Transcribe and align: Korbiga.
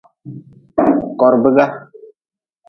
Korbiga. 1.19 1.67